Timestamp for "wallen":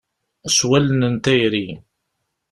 0.67-1.01